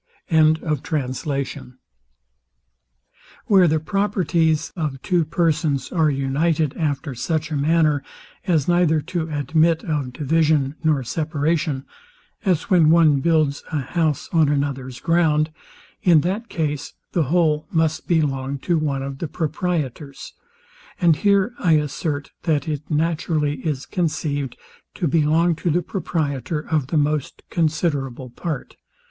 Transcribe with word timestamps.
Where 0.33 0.97
the 3.67 3.79
properties 3.79 4.73
of 4.75 5.01
two 5.03 5.25
persons 5.25 5.91
are 5.91 6.09
united 6.09 6.75
after 6.75 7.13
such 7.13 7.51
a 7.51 7.55
manner 7.55 8.03
as 8.47 8.67
neither 8.67 8.99
to 9.01 9.29
admit 9.29 9.83
of 9.83 10.11
division 10.13 10.73
nor 10.83 11.03
separation, 11.03 11.85
as 12.43 12.63
when 12.63 12.89
one 12.89 13.19
builds 13.19 13.63
a 13.71 13.81
house 13.81 14.27
on 14.33 14.49
another's 14.49 14.99
ground, 14.99 15.51
in 16.01 16.21
that 16.21 16.49
case, 16.49 16.93
the 17.11 17.25
whole 17.25 17.67
must 17.69 18.07
belong 18.07 18.57
to 18.57 18.79
one 18.79 19.03
of 19.03 19.19
the 19.19 19.27
proprietors: 19.27 20.33
And 20.99 21.17
here 21.17 21.53
I 21.59 21.73
assert, 21.73 22.31
that 22.41 22.67
it 22.67 22.81
naturally 22.89 23.57
is 23.59 23.85
conceived 23.85 24.57
to 24.95 25.07
belong 25.07 25.53
to 25.57 25.69
the 25.69 25.83
proprietor 25.83 26.61
of 26.67 26.87
the 26.87 26.97
most 26.97 27.43
considerable 27.51 28.31
part. 28.31 28.77